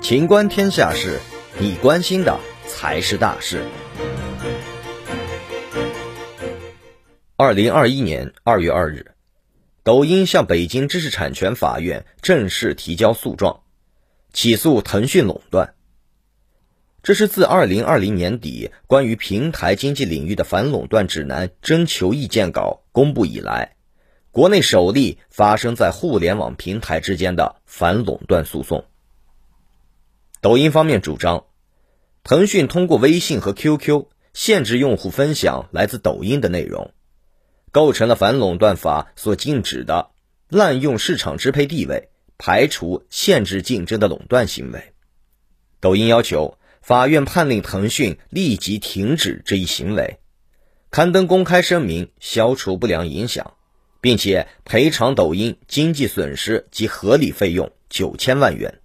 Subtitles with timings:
[0.00, 1.20] 情观天下事，
[1.58, 3.62] 你关心的才是大事。
[7.36, 9.12] 二零二一年二月二日，
[9.82, 13.60] 抖音向北京知识产权法院正式提交诉状，
[14.32, 15.74] 起诉腾讯垄断。
[17.02, 23.76] 这是自二零二零年底关于平台经济领域的反垄断指南征求意见稿公布以来，
[24.38, 28.84] 国内首例发生在互联网平台之间的反垄断诉讼。
[30.40, 31.46] 抖音方面主张，
[32.22, 36.92] 腾讯通过微信和 QQ 限制用户分享来自抖音的内容，
[37.72, 40.10] 构成了反垄断法所禁止的
[40.48, 44.92] 滥用市场支配地位、排除、限制竞争的垄断行为。
[45.80, 50.20] 抖音要求法院判令腾讯立即停止这一行为，
[50.92, 53.54] 刊登公开声明，消除不良影响，
[54.00, 58.80] 并且赔偿抖音经济损失及合理费用九千万元。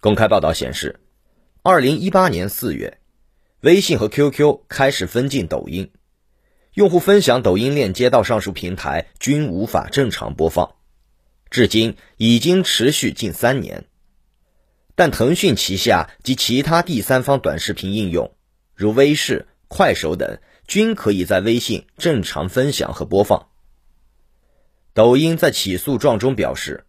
[0.00, 1.00] 公开报道显示，
[1.62, 2.98] 二零一八年四月，
[3.60, 5.90] 微信和 QQ 开始分进抖音，
[6.74, 10.74] 用户分享抖音链接到上述平台均无法正常播放，
[11.50, 13.84] 至今已经持续近三年。
[14.94, 18.34] 但腾讯旗下及其他第三方短视频应用，
[18.74, 23.48] 如微视、快手等，均可以在微信正常分享和播放。
[24.94, 26.84] 抖音在起诉状中表示。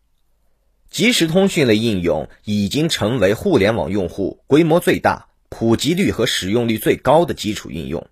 [0.90, 8.08] 即时通讯类应用已经成为互联网用户规模最大、普及率和使用率最高的基础应用。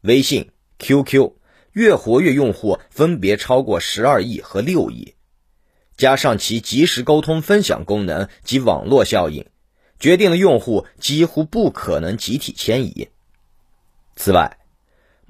[0.00, 1.32] 微信、QQ
[1.72, 5.14] 月活跃用户分别超过十二亿和六亿，
[5.98, 9.44] 加上其即时沟通分享功能及网络效应，
[9.98, 13.08] 决定了用户几乎不可能集体迁移。
[14.16, 14.56] 此外，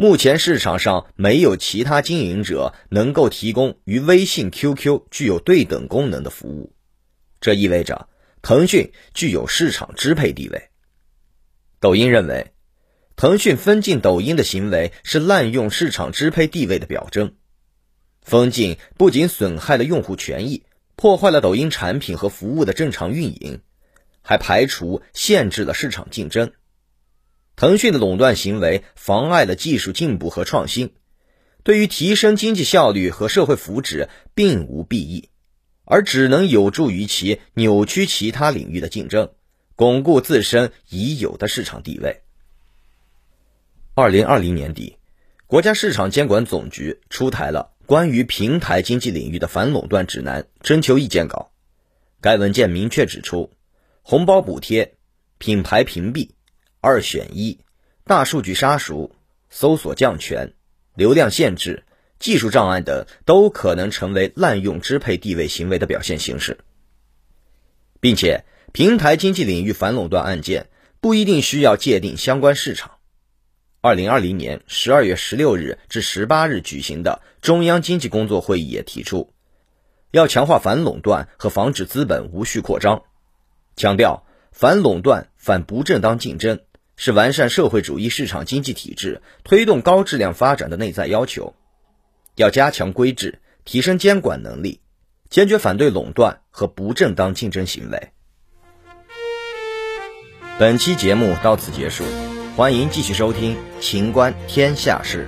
[0.00, 6.72] 目前市场上没有其他经营者能够提供与微信、QQ 具有对等功能的服务，
[7.38, 8.08] 这意味着
[8.40, 10.70] 腾讯具有市场支配地位。
[11.80, 12.52] 抖音认为，
[13.14, 17.34] 腾讯分进抖音的行为是滥用市场支配地位的表征，
[18.22, 20.62] 封禁不仅损害了用户权益，
[20.96, 23.60] 破坏了抖音产品和服务的正常运营，
[24.22, 26.52] 还排除、限制了市场竞争。
[27.60, 30.94] 腾讯的垄断行为妨碍了技术进步和创新，
[31.62, 35.28] 对于提升经济效率和社会福祉并无裨益，
[35.84, 39.32] 而只能有助于其扭曲其他领域的竞争，
[39.76, 42.22] 巩固自身已有的市场地位。
[43.92, 44.96] 二零二零年底，
[45.46, 51.52] 国家市场监管总局出台了关于平台经济领域的反垄断指南征求意见稿，
[52.22, 53.52] 该文件明确指出，
[54.00, 54.94] 红包补贴、
[55.36, 56.30] 品牌屏蔽。
[56.82, 57.58] 二选一、
[58.04, 59.14] 大数据杀熟、
[59.50, 60.54] 搜索降权、
[60.94, 61.84] 流量限制、
[62.18, 66.58] 技术障碍等，都可能成为滥用支配地位行为的表现形式，
[68.00, 70.70] 并且平台经济领域反垄断案件
[71.00, 72.92] 不一定需要界定相关市场。
[73.82, 79.34] 二零二零年十二月十六日至十八日举行的中央经济工作会议也提出，
[80.12, 83.02] 要强化反垄断和防止资本无序扩张，
[83.76, 86.60] 强调反垄断、反不正当竞争。
[87.02, 91.54] 是完善社会主义市场经济体制、推动高质量发展的内在要求。
[92.34, 94.80] 要加强规制，提升监管能力，
[95.30, 98.10] 坚决反对垄断和不正当竞争行为。
[100.58, 102.04] 本期节目到此结束，
[102.54, 105.26] 欢迎继续收听《秦观天下事》。